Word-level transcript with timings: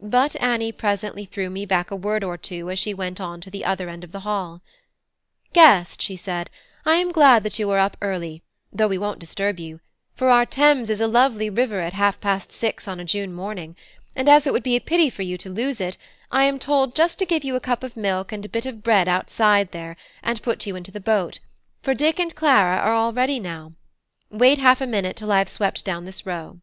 But 0.00 0.34
Annie 0.42 0.72
presently 0.72 1.24
threw 1.24 1.48
me 1.48 1.64
back 1.66 1.92
a 1.92 1.94
word 1.94 2.24
or 2.24 2.36
two 2.36 2.68
as 2.68 2.80
she 2.80 2.92
went 2.92 3.20
on 3.20 3.40
to 3.42 3.48
the 3.48 3.64
other 3.64 3.88
end 3.88 4.02
of 4.02 4.10
the 4.10 4.26
hall: 4.26 4.60
"Guest," 5.52 6.02
she 6.02 6.16
said, 6.16 6.50
"I 6.84 6.96
am 6.96 7.12
glad 7.12 7.44
that 7.44 7.60
you 7.60 7.70
are 7.70 7.78
up 7.78 7.96
early, 8.00 8.42
though 8.72 8.88
we 8.88 8.98
wouldn't 8.98 9.20
disturb 9.20 9.60
you; 9.60 9.78
for 10.16 10.30
our 10.30 10.44
Thames 10.44 10.90
is 10.90 11.00
a 11.00 11.06
lovely 11.06 11.48
river 11.48 11.78
at 11.78 11.92
half 11.92 12.20
past 12.20 12.50
six 12.50 12.88
on 12.88 12.98
a 12.98 13.04
June 13.04 13.32
morning: 13.32 13.76
and 14.16 14.28
as 14.28 14.48
it 14.48 14.52
would 14.52 14.64
be 14.64 14.74
a 14.74 14.80
pity 14.80 15.08
for 15.08 15.22
you 15.22 15.38
to 15.38 15.48
lose 15.48 15.80
it, 15.80 15.96
I 16.32 16.42
am 16.42 16.58
told 16.58 16.96
just 16.96 17.20
to 17.20 17.24
give 17.24 17.44
you 17.44 17.54
a 17.54 17.60
cup 17.60 17.84
of 17.84 17.96
milk 17.96 18.32
and 18.32 18.44
a 18.44 18.48
bit 18.48 18.66
of 18.66 18.82
bread 18.82 19.06
outside 19.06 19.70
there, 19.70 19.96
and 20.24 20.42
put 20.42 20.66
you 20.66 20.74
into 20.74 20.90
the 20.90 20.98
boat: 20.98 21.38
for 21.82 21.94
Dick 21.94 22.18
and 22.18 22.34
Clara 22.34 22.78
are 22.78 22.94
all 22.94 23.12
ready 23.12 23.38
now. 23.38 23.74
Wait 24.28 24.58
half 24.58 24.80
a 24.80 24.88
minute 24.88 25.14
till 25.14 25.30
I 25.30 25.38
have 25.38 25.48
swept 25.48 25.84
down 25.84 26.04
this 26.04 26.26
row." 26.26 26.58